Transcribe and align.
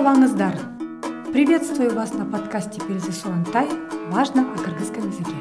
Саламатсыздар! 0.00 0.54
Приветствую 1.30 1.94
вас 1.94 2.14
на 2.14 2.24
подкасте 2.24 2.80
Перези 2.80 3.10
Суантай 3.10 3.68
«Важно 4.08 4.50
о 4.50 4.56
кыргызском 4.56 5.06
языке». 5.06 5.36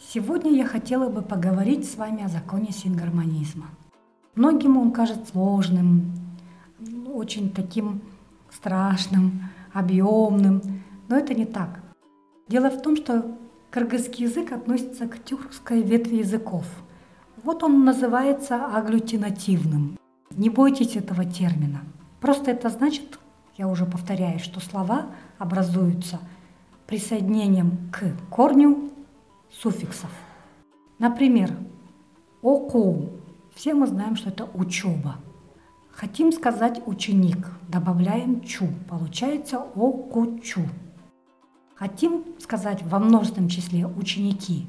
Сегодня 0.00 0.52
я 0.52 0.64
хотела 0.64 1.10
бы 1.10 1.20
поговорить 1.20 1.86
с 1.86 1.96
вами 1.96 2.24
о 2.24 2.28
законе 2.28 2.72
сингармонизма. 2.72 3.66
Многим 4.34 4.78
он 4.78 4.92
кажется 4.92 5.30
сложным, 5.30 6.14
очень 7.12 7.52
таким 7.52 8.00
страшным, 8.50 9.50
объемным, 9.74 10.62
но 11.08 11.18
это 11.18 11.34
не 11.34 11.44
так. 11.44 11.80
Дело 12.48 12.70
в 12.70 12.80
том, 12.80 12.96
что 12.96 13.36
кыргызский 13.70 14.24
язык 14.24 14.52
относится 14.52 15.06
к 15.06 15.22
тюркской 15.22 15.82
ветви 15.82 16.16
языков. 16.16 16.64
Вот 17.42 17.62
он 17.62 17.84
называется 17.84 18.74
аглютинативным. 18.74 19.98
Не 20.30 20.50
бойтесь 20.50 20.96
этого 20.96 21.24
термина. 21.24 21.82
Просто 22.20 22.50
это 22.50 22.68
значит, 22.68 23.18
я 23.56 23.68
уже 23.68 23.86
повторяю, 23.86 24.38
что 24.38 24.60
слова 24.60 25.06
образуются 25.38 26.20
присоединением 26.86 27.90
к 27.92 28.16
корню 28.30 28.90
суффиксов. 29.50 30.10
Например, 30.98 31.52
оку. 32.42 33.10
Все 33.54 33.74
мы 33.74 33.86
знаем, 33.86 34.16
что 34.16 34.28
это 34.28 34.48
учеба. 34.54 35.16
Хотим 35.90 36.30
сказать 36.30 36.82
ученик, 36.86 37.48
добавляем 37.68 38.42
чу, 38.42 38.68
получается 38.88 39.58
окучу. 39.58 40.62
Хотим 41.74 42.24
сказать 42.38 42.82
во 42.82 42.98
множественном 42.98 43.48
числе 43.48 43.86
ученики, 43.86 44.66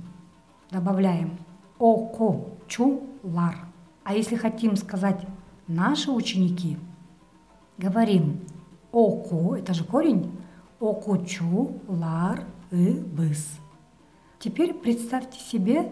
добавляем 0.72 1.38
окучулар. 1.80 3.58
А 4.04 4.14
если 4.14 4.36
хотим 4.36 4.78
сказать 4.78 5.26
наши 5.68 6.12
ученики, 6.12 6.78
говорим 7.78 8.42
оку, 8.92 9.56
это 9.56 9.74
же 9.74 9.84
корень, 9.84 10.32
окучу, 10.80 11.80
лар, 11.88 12.44
и, 12.72 12.92
быс. 12.92 13.48
Теперь 14.40 14.74
представьте 14.74 15.40
себе, 15.40 15.92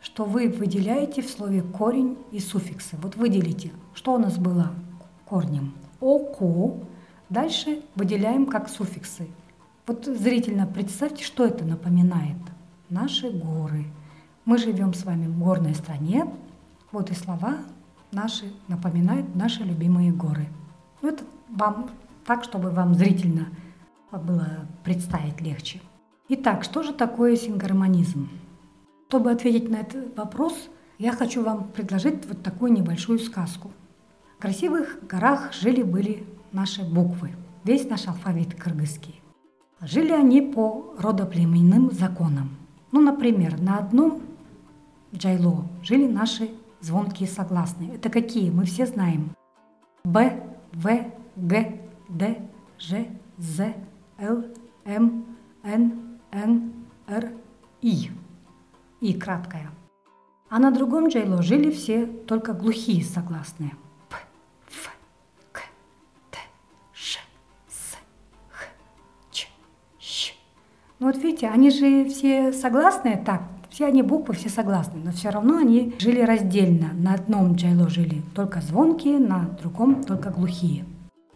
что 0.00 0.24
вы 0.24 0.48
выделяете 0.48 1.22
в 1.22 1.30
слове 1.30 1.62
корень 1.62 2.18
и 2.30 2.38
суффиксы. 2.38 2.96
Вот 3.00 3.16
выделите, 3.16 3.72
что 3.94 4.14
у 4.14 4.18
нас 4.18 4.36
было 4.36 4.72
корнем. 5.24 5.74
Оку. 6.00 6.84
Дальше 7.30 7.82
выделяем 7.94 8.46
как 8.46 8.68
суффиксы. 8.68 9.28
Вот 9.86 10.04
зрительно 10.04 10.66
представьте, 10.66 11.24
что 11.24 11.46
это 11.46 11.64
напоминает. 11.64 12.36
Наши 12.90 13.30
горы. 13.30 13.86
Мы 14.44 14.58
живем 14.58 14.92
с 14.92 15.04
вами 15.04 15.26
в 15.26 15.38
горной 15.38 15.74
стране. 15.74 16.26
Вот 16.90 17.10
и 17.10 17.14
слова 17.14 17.58
наши 18.12 18.52
напоминают 18.68 19.34
наши 19.34 19.62
любимые 19.62 20.12
горы. 20.12 20.46
Ну, 21.00 21.08
это 21.08 21.24
вам 21.48 21.90
так, 22.24 22.44
чтобы 22.44 22.70
вам 22.70 22.94
зрительно 22.94 23.48
было 24.12 24.66
представить 24.84 25.40
легче. 25.40 25.80
Итак, 26.28 26.62
что 26.62 26.82
же 26.82 26.92
такое 26.92 27.36
сингармонизм? 27.36 28.28
Чтобы 29.08 29.30
ответить 29.30 29.68
на 29.68 29.76
этот 29.76 30.16
вопрос, 30.16 30.54
я 30.98 31.12
хочу 31.12 31.42
вам 31.42 31.68
предложить 31.68 32.26
вот 32.26 32.42
такую 32.42 32.72
небольшую 32.72 33.18
сказку. 33.18 33.72
В 34.38 34.42
красивых 34.42 34.98
горах 35.06 35.52
жили-были 35.52 36.24
наши 36.52 36.82
буквы, 36.82 37.30
весь 37.64 37.88
наш 37.88 38.06
алфавит 38.08 38.54
кыргызский. 38.54 39.20
Жили 39.80 40.12
они 40.12 40.40
по 40.40 40.94
родоплеменным 40.98 41.90
законам. 41.90 42.50
Ну, 42.92 43.00
например, 43.00 43.60
на 43.60 43.78
одном 43.78 44.22
джайло 45.14 45.66
жили 45.82 46.06
наши 46.06 46.50
звонкие 46.82 47.28
согласные. 47.28 47.94
Это 47.94 48.10
какие? 48.10 48.50
Мы 48.50 48.64
все 48.66 48.86
знаем. 48.86 49.34
Б, 50.04 50.44
В, 50.72 51.12
Г, 51.36 51.80
Д, 52.08 52.42
Ж, 52.78 53.06
З, 53.38 53.74
Л, 54.18 54.44
М, 54.84 55.24
Н, 55.62 56.18
Н, 56.32 56.72
Р, 57.06 57.32
И 57.80 58.10
и 59.00 59.14
краткая. 59.14 59.70
А 60.48 60.58
на 60.58 60.70
другом 60.70 61.08
джейло 61.08 61.42
жили 61.42 61.70
все 61.70 62.06
только 62.06 62.52
глухие 62.52 63.02
согласные. 63.02 63.72
П, 64.08 64.16
Ф, 64.68 64.90
К, 65.50 65.60
Т, 66.30 66.38
Ш, 66.92 67.18
С, 67.68 67.96
Х, 68.50 68.66
Ч, 69.30 69.48
Щ. 69.98 70.34
Ну 70.98 71.06
вот 71.06 71.16
видите, 71.16 71.48
они 71.48 71.70
же 71.70 72.08
все 72.08 72.52
согласные 72.52 73.16
так, 73.16 73.42
все 73.82 73.88
они 73.88 74.02
буквы, 74.02 74.34
все 74.34 74.48
согласные, 74.48 75.04
но 75.04 75.10
все 75.10 75.30
равно 75.30 75.58
они 75.58 75.92
жили 75.98 76.20
раздельно. 76.20 76.90
На 76.94 77.14
одном 77.14 77.54
джайло 77.54 77.88
жили 77.88 78.22
только 78.32 78.60
звонкие, 78.60 79.18
на 79.18 79.48
другом 79.60 80.04
только 80.04 80.30
глухие. 80.30 80.84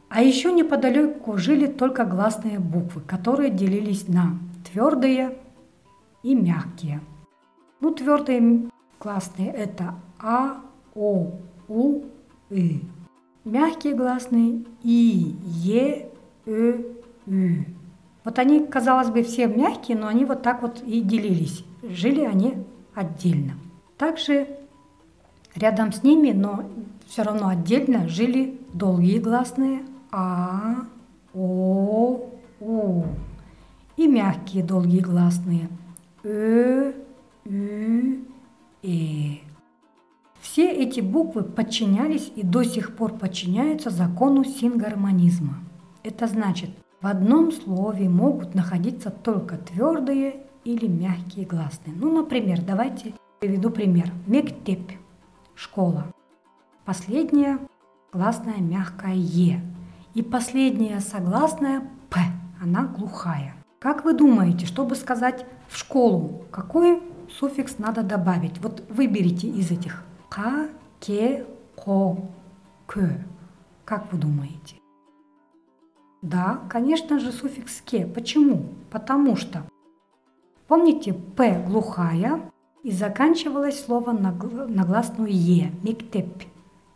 А 0.09 0.23
еще 0.23 0.53
неподалеку 0.53 1.37
жили 1.39 1.67
только 1.67 2.05
гласные 2.05 2.61
буквы, 2.61 3.01
которые 3.01 3.51
делились 3.51 4.07
на 4.07 4.39
твердые 4.71 5.37
и 6.23 6.35
мягкие– 6.37 7.01
ну, 7.81 7.93
твердые 7.93 8.71
гласные 9.01 9.51
это 9.51 9.95
А, 10.19 10.61
О, 10.95 11.33
У, 11.69 12.03
И. 12.51 12.81
Мягкие 13.45 13.95
гласные 13.95 14.65
И, 14.83 15.35
Е, 15.45 16.09
Ö, 16.47 16.79
Ü. 17.27 17.65
Вот 18.25 18.41
они, 18.41 18.67
казалось 18.67 19.11
бы, 19.11 19.23
все 19.23 19.47
мягкие, 19.47 19.97
но 19.97 20.09
они 20.09 20.25
вот 20.25 20.43
так 20.43 20.63
вот 20.63 20.83
и 20.85 21.01
делились. 21.01 21.65
Жили 21.91 22.25
они 22.25 22.55
отдельно. 22.95 23.55
Также 23.97 24.47
рядом 25.55 25.93
с 25.93 26.03
ними, 26.03 26.33
но 26.33 26.65
все 27.07 27.23
равно 27.23 27.49
отдельно, 27.49 28.09
жили 28.09 28.61
долгие 28.73 29.19
гласные 29.19 29.83
А, 30.11 30.87
О, 31.35 32.21
У. 32.61 33.05
И 33.97 34.07
мягкие 34.07 34.63
долгие 34.63 35.01
гласные 35.01 35.69
Ö, 36.23 36.93
Ü, 37.45 38.21
Э. 38.83 39.47
Все 40.41 40.71
эти 40.71 41.01
буквы 41.01 41.43
подчинялись 41.43 42.31
и 42.37 42.43
до 42.43 42.63
сих 42.63 42.95
пор 42.97 43.15
подчиняются 43.15 43.91
закону 43.91 44.45
сингармонизма. 44.45 45.55
Это 46.03 46.27
значит, 46.27 46.71
в 47.01 47.07
одном 47.07 47.53
слове 47.53 48.09
могут 48.09 48.55
находиться 48.55 49.11
только 49.11 49.57
твердые 49.57 50.46
или 50.67 50.87
мягкие 50.89 51.47
гласные. 51.47 51.95
Ну, 51.97 52.13
например, 52.13 52.61
давайте 52.61 53.15
приведу 53.41 53.71
пример. 53.71 54.11
Мектеп– 54.27 54.93
школа. 55.55 56.13
Последняя 56.85 57.61
гласная 58.13 58.59
мягкая 58.59 59.15
Е. 59.15 59.61
И 60.15 60.23
последняя 60.23 61.01
согласная 61.01 61.89
П. 62.11 62.19
Она 62.61 62.85
глухая. 62.85 63.55
Как 63.79 64.05
вы 64.05 64.15
думаете, 64.15 64.67
чтобы 64.67 64.97
сказать 64.97 65.47
в 65.69 65.77
школу, 65.77 66.45
какой 66.51 67.01
суффикс 67.31 67.79
надо 67.79 68.03
добавить. 68.03 68.59
Вот 68.61 68.83
выберите 68.89 69.47
из 69.47 69.71
этих 69.71 70.03
ка, 70.29 70.69
ке, 70.99 71.47
ко, 71.77 72.17
к. 72.87 73.25
Как 73.85 74.13
вы 74.13 74.19
думаете? 74.19 74.77
Да, 76.23 76.61
конечно 76.69 77.21
же, 77.21 77.31
суффикс 77.31 77.83
ке. 77.83 78.05
Почему? 78.05 78.65
Потому 78.91 79.37
что, 79.37 79.63
помните, 80.69 81.13
п 81.13 81.63
глухая 81.67 82.41
и 82.83 82.93
заканчивалось 82.93 83.85
слово 83.85 84.13
на, 84.13 84.33
на 84.69 84.85
гласную 84.85 85.33
е, 85.33 85.73
мектеп. 85.83 86.45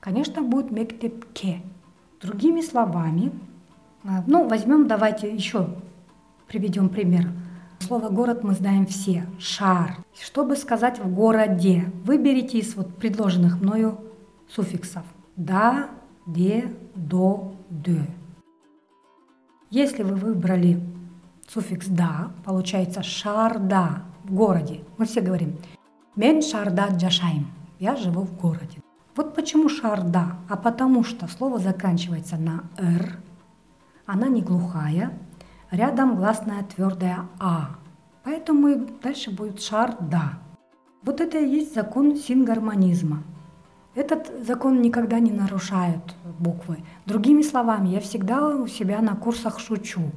Конечно, 0.00 0.42
будет 0.42 0.70
мектепке. 0.70 1.62
Другими 2.22 2.60
словами, 2.60 3.32
а, 4.04 4.22
ну, 4.26 4.48
возьмем, 4.48 4.88
давайте 4.88 5.32
еще 5.32 5.68
приведем 6.46 6.88
пример. 6.88 7.28
Слово 7.80 8.08
«город» 8.08 8.44
мы 8.44 8.54
знаем 8.54 8.86
все. 8.86 9.26
Шар. 9.38 9.96
Чтобы 10.14 10.56
сказать 10.56 10.98
«в 10.98 11.12
городе», 11.14 11.90
выберите 12.04 12.58
из 12.58 12.74
вот 12.76 12.94
предложенных 12.96 13.60
мною 13.60 13.98
суффиксов. 14.48 15.02
Да, 15.36 15.90
де, 16.26 16.74
до, 16.94 17.54
де. 17.70 18.02
Если 19.70 20.02
вы 20.02 20.16
выбрали 20.16 20.80
суффикс 21.52 21.86
«да», 21.88 22.30
получается 22.44 23.02
«шарда» 23.02 24.02
в 24.24 24.32
городе. 24.32 24.84
Мы 24.98 25.06
все 25.06 25.20
говорим 25.20 25.58
«мен 26.14 26.42
шарда 26.42 26.88
джашайм»– 26.94 27.50
«я 27.80 27.96
живу 27.96 28.22
в 28.22 28.36
городе». 28.36 28.80
Вот 29.16 29.34
почему 29.34 29.68
«шарда», 29.68 30.36
а 30.48 30.56
потому 30.56 31.02
что 31.02 31.26
слово 31.26 31.58
заканчивается 31.58 32.36
на 32.36 32.64
«р», 32.78 33.18
она 34.06 34.28
не 34.28 34.42
глухая, 34.42 35.12
рядом 35.70 36.16
гласная 36.16 36.62
твердая 36.64 37.28
«а». 37.38 37.76
Поэтому 38.22 38.68
и 38.68 38.76
дальше 39.02 39.30
будет 39.30 39.60
шар 39.60 39.96
«да». 40.00 40.38
Вот 41.02 41.20
это 41.20 41.38
и 41.38 41.48
есть 41.48 41.74
закон 41.74 42.16
сингармонизма. 42.16 43.24
Этот 43.94 44.46
закон 44.46 44.82
никогда 44.82 45.18
не 45.18 45.32
нарушают 45.32 46.14
буквы. 46.38 46.84
Другими 47.06 47.42
словами, 47.42 47.88
я 47.88 48.00
всегда 48.00 48.48
у 48.48 48.66
себя 48.66 49.00
на 49.00 49.16
курсах 49.16 49.58
шучу. 49.58 50.12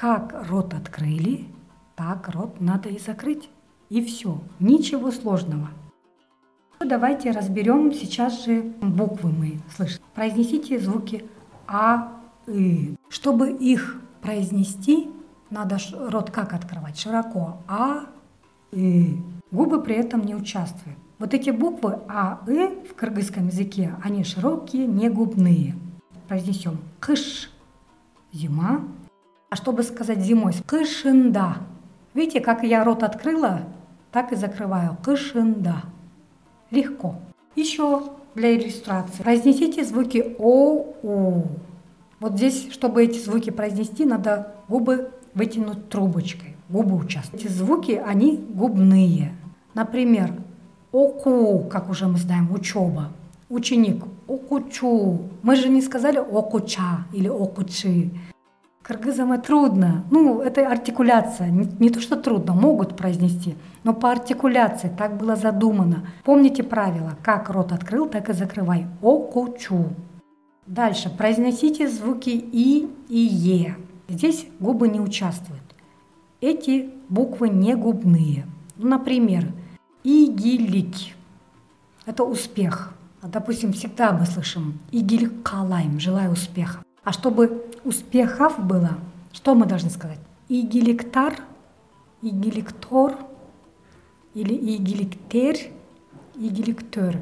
Как 0.00 0.32
рот 0.48 0.74
открыли, 0.74 1.48
так 1.96 2.28
рот 2.28 2.60
надо 2.60 2.88
и 2.88 3.00
закрыть. 3.00 3.50
И 3.88 4.00
все, 4.00 4.40
ничего 4.60 5.10
сложного. 5.10 5.70
Давайте 6.78 7.32
разберем 7.32 7.92
сейчас 7.92 8.44
же 8.44 8.62
буквы 8.80 9.32
мы 9.32 9.60
слышим. 9.74 10.00
Произнесите 10.14 10.78
звуки 10.78 11.24
А, 11.66 12.16
И. 12.46 12.94
Чтобы 13.08 13.50
их 13.50 14.00
произнести, 14.22 15.10
надо 15.50 15.78
рот 15.92 16.30
как 16.30 16.52
открывать? 16.54 16.96
Широко. 16.96 17.56
А, 17.66 18.04
И. 18.70 19.16
Губы 19.50 19.82
при 19.82 19.96
этом 19.96 20.24
не 20.24 20.36
участвуют. 20.36 20.96
Вот 21.18 21.34
эти 21.34 21.50
буквы 21.50 21.98
А, 22.06 22.38
И 22.46 22.86
в 22.88 22.94
кыргызском 22.94 23.48
языке, 23.48 23.96
они 24.04 24.22
широкие, 24.22 24.86
не 24.86 25.08
губные. 25.08 25.74
Произнесем 26.28 26.78
кыш, 27.00 27.50
зима. 28.32 28.82
А 29.50 29.56
чтобы 29.56 29.82
сказать 29.82 30.20
зимой, 30.20 30.52
кышинда. 30.66 31.56
Видите, 32.14 32.40
как 32.40 32.62
я 32.64 32.84
рот 32.84 33.02
открыла, 33.02 33.62
так 34.12 34.32
и 34.32 34.36
закрываю. 34.36 34.96
Кышинда. 35.02 35.82
Легко. 36.70 37.16
Еще 37.56 38.02
для 38.34 38.56
иллюстрации. 38.56 39.22
Произнесите 39.22 39.84
звуки 39.84 40.36
О, 40.38 40.84
У. 41.02 41.44
Вот 42.20 42.32
здесь, 42.34 42.68
чтобы 42.72 43.04
эти 43.04 43.18
звуки 43.18 43.50
произнести, 43.50 44.04
надо 44.04 44.54
губы 44.68 45.10
вытянуть 45.34 45.88
трубочкой. 45.88 46.56
Губы 46.68 46.96
участвуют. 46.96 47.44
Эти 47.44 47.50
звуки, 47.50 47.92
они 47.92 48.36
губные. 48.36 49.32
Например, 49.74 50.32
оку, 50.92 51.60
как 51.70 51.88
уже 51.88 52.06
мы 52.06 52.18
знаем, 52.18 52.52
учеба. 52.52 53.12
Ученик 53.48 54.04
окучу. 54.26 55.22
Мы 55.42 55.56
же 55.56 55.68
не 55.68 55.80
сказали 55.80 56.18
окуча 56.18 57.06
или 57.12 57.28
окучи. 57.28 58.10
Кыргызам 58.88 59.32
это 59.32 59.48
трудно. 59.48 60.04
Ну, 60.10 60.40
это 60.40 60.66
артикуляция. 60.66 61.50
Не, 61.50 61.68
не 61.78 61.90
то, 61.90 62.00
что 62.00 62.16
трудно, 62.16 62.54
могут 62.54 62.96
произнести, 62.96 63.54
но 63.84 63.92
по 63.92 64.10
артикуляции 64.10 64.88
так 64.88 65.18
было 65.18 65.36
задумано. 65.36 66.06
Помните 66.24 66.62
правило, 66.62 67.14
как 67.22 67.50
рот 67.50 67.72
открыл, 67.72 68.08
так 68.08 68.30
и 68.30 68.32
закрывай. 68.32 68.86
Окучу. 69.02 69.90
Дальше 70.66 71.10
произносите 71.10 71.86
звуки 71.86 72.30
И 72.30 72.88
и 73.10 73.18
Е. 73.18 73.76
Здесь 74.08 74.46
губы 74.58 74.88
не 74.88 75.00
участвуют. 75.00 75.60
Эти 76.40 76.88
буквы 77.10 77.50
не 77.50 77.74
губные. 77.74 78.46
Например, 78.78 79.52
игилик. 80.02 80.94
Это 82.06 82.24
успех. 82.24 82.94
Допустим, 83.22 83.74
всегда 83.74 84.12
мы 84.12 84.24
слышим 84.24 84.78
игилик 84.92 85.42
калайм, 85.42 86.00
желаю 86.00 86.32
успеха. 86.32 86.82
А 87.08 87.12
чтобы 87.12 87.64
успехов 87.84 88.62
было, 88.62 88.98
что 89.32 89.54
мы 89.54 89.64
должны 89.64 89.88
сказать? 89.88 90.18
Игиликтар, 90.50 91.38
игиликтор 92.20 93.16
или 94.34 94.52
игиликтер, 94.76 95.56
игиликтер. 96.34 97.18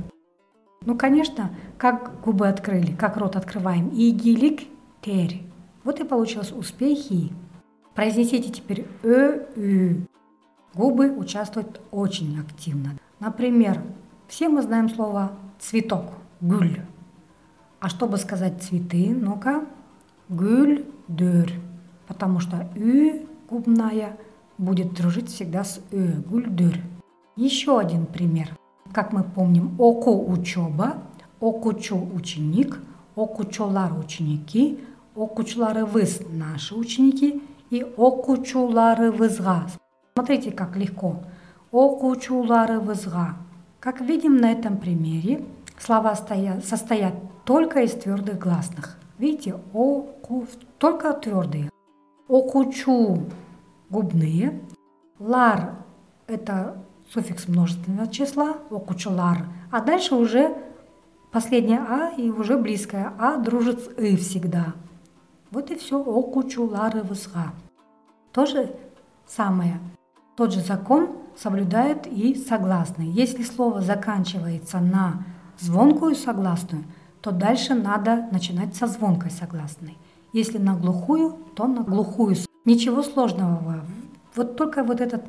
Ну, 0.85 0.99
конечно, 0.99 1.51
как 1.79 2.21
губы 2.23 2.49
открыли, 2.49 2.97
как 2.97 3.17
рот 3.17 3.37
открываем. 3.37 3.91
Игиликтер. 3.91 5.39
Вот 5.85 6.01
и 6.01 6.05
получилось 6.05 6.51
успехи. 6.51 7.31
Произнесите 7.95 8.51
теперь 8.51 8.89
э, 9.05 9.47
ü. 9.55 10.01
Губы 10.75 11.13
участвуют 11.17 11.81
очень 11.93 12.41
активно. 12.41 12.99
Например, 13.21 13.81
все 14.27 14.49
мы 14.49 14.63
знаем 14.63 14.89
слово 14.89 15.31
цветок, 15.61 16.07
гуль. 16.41 16.81
А 17.79 17.89
чтобы 17.89 18.17
сказать 18.17 18.65
цветы, 18.65 19.15
ну-ка, 19.15 19.65
гульдер, 20.29 21.53
потому 22.09 22.41
что 22.41 22.69
«ü» 22.75 23.27
губная 23.49 24.17
будет 24.59 24.95
дружить 24.95 25.29
всегда 25.29 25.65
с 25.65 25.81
«ы»– 25.93 26.23
гульдер. 26.29 26.81
Еще 27.37 27.79
один 27.79 28.07
пример. 28.07 28.57
Как 28.93 29.13
мы 29.13 29.23
помним, 29.23 29.77
оку– 29.79 30.25
учеба, 30.33 30.95
окучу– 31.41 32.09
ученик, 32.15 32.79
окучолар– 33.15 33.97
ученики, 33.99 34.81
окучларывыз– 35.15 36.23
наши 36.33 36.75
ученики 36.75 37.43
и 37.71 37.83
окучуларывызга. 37.83 39.67
Смотрите, 40.15 40.51
как 40.51 40.77
легко. 40.77 41.21
Окучуларывызга. 41.71 43.37
Как 43.81 44.01
видим 44.01 44.39
на 44.39 44.51
этом 44.51 44.79
примере, 44.79 45.45
слова 45.79 46.17
стоят, 46.17 46.65
состоят 46.65 47.15
только 47.45 47.83
из 47.83 47.93
твердых 47.93 48.39
гласных– 48.39 48.99
Видите, 49.19 49.55
оку 49.73 50.47
только 50.79 51.13
твердые. 51.13 51.71
Окучу 52.29 53.25
губные. 53.89 54.61
Лар 55.19 55.77
это 56.27 56.77
суффикс 57.13 57.49
множественного 57.49 58.09
числа, 58.09 58.59
окучулар. 58.71 59.47
А 59.71 59.81
дальше 59.81 60.15
уже 60.15 60.55
последнее 61.33 61.79
а 61.81 62.11
и 62.17 62.31
уже 62.31 62.59
близкое 62.59 63.13
а 63.19 63.37
дружит 63.37 63.81
с 63.81 63.89
и 63.99 64.17
всегда. 64.17 64.75
Вот 65.51 65.71
и 65.71 65.77
все. 65.77 65.99
Окучулар 66.01 66.97
и 66.97 67.01
высха. 67.01 67.53
Тоже 68.33 68.75
самое. 69.27 69.79
Тот 70.37 70.53
же 70.53 70.61
закон 70.61 71.09
соблюдает 71.37 72.07
и 72.07 72.35
согласные. 72.35 73.11
Если 73.11 73.43
слово 73.43 73.81
заканчивается 73.81 74.81
на 74.81 75.25
звонкую 75.59 76.15
согласную, 76.15 76.85
то 77.27 77.33
дальше 77.33 77.75
надо 77.75 78.29
начинать 78.31 78.77
со 78.77 78.87
звонкой 78.87 79.33
согласной. 79.33 79.99
Если 80.33 80.59
на 80.59 80.77
глухую, 80.77 81.37
то 81.57 81.67
на 81.67 81.83
глухую. 81.83 82.37
Ничего 82.65 83.03
сложного. 83.03 83.81
Вот 84.37 84.57
только 84.57 84.85
вот 84.85 85.01
этот 85.01 85.25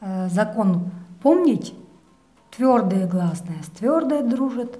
э, 0.00 0.28
закон 0.28 0.92
помнить. 1.20 1.74
Твердые 2.56 3.08
гласные 3.08 3.60
с 3.64 3.70
твердой 3.76 4.22
дружат, 4.22 4.78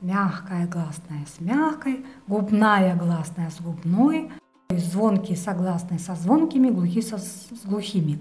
мягкая 0.00 0.68
гласная 0.68 1.26
с 1.26 1.40
мягкой, 1.40 2.06
губная 2.28 2.94
гласная 2.94 3.50
с 3.50 3.60
губной, 3.60 4.30
звонкие 4.70 5.36
согласные 5.36 5.98
со 5.98 6.14
звонкими, 6.14 6.70
глухие 6.70 7.02
со, 7.02 7.18
с 7.18 7.64
глухими. 7.64 8.20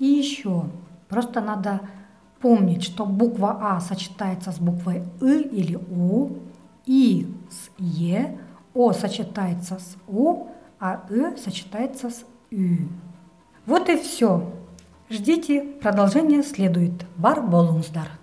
И 0.00 0.06
еще, 0.06 0.64
просто 1.08 1.40
надо 1.40 1.82
помнить, 2.40 2.82
что 2.82 3.06
буква 3.06 3.56
А 3.60 3.80
сочетается 3.80 4.50
с 4.50 4.58
буквой 4.58 5.04
И 5.20 5.42
или 5.42 5.76
У, 5.76 6.30
и 6.90 7.28
с 7.48 7.70
Е, 7.78 8.36
О 8.74 8.92
сочетается 8.92 9.78
с 9.78 9.96
У, 10.08 10.48
а 10.80 11.04
Э 11.08 11.36
сочетается 11.36 12.10
с 12.10 12.24
Ü. 12.50 12.88
Вот 13.64 13.88
и 13.88 13.96
все. 13.96 14.52
Ждите, 15.08 15.62
продолжение 15.80 16.42
следует. 16.42 17.06
Бар 17.16 17.42
болуңуздар. 17.42 18.19